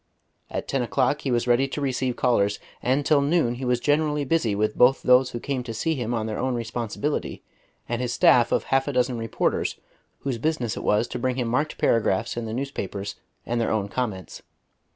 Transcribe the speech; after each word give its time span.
At 0.49 0.67
ten 0.67 0.81
o'clock 0.81 1.21
he 1.21 1.29
was 1.29 1.45
ready 1.47 1.67
to 1.67 1.79
receive 1.79 2.15
callers, 2.15 2.57
and 2.81 3.05
till 3.05 3.21
noon 3.21 3.53
he 3.53 3.65
was 3.65 3.79
generally 3.79 4.25
busy 4.25 4.55
with 4.55 4.75
both 4.75 5.03
those 5.03 5.29
who 5.29 5.39
came 5.39 5.61
to 5.61 5.75
see 5.75 5.93
him 5.93 6.11
on 6.11 6.25
their 6.25 6.39
own 6.39 6.55
responsibility 6.55 7.43
and 7.87 8.01
his 8.01 8.11
staff 8.11 8.51
of 8.51 8.63
half 8.63 8.87
a 8.87 8.93
dozen 8.93 9.19
reporters 9.19 9.75
whose 10.21 10.39
business 10.39 10.75
it 10.75 10.81
was 10.83 11.07
to 11.09 11.19
bring 11.19 11.35
him 11.35 11.47
marked 11.47 11.77
paragraphs 11.77 12.35
in 12.35 12.45
the 12.47 12.51
newspapers 12.53 13.13
and 13.45 13.61
their 13.61 13.69
own 13.69 13.89
comments. 13.89 14.41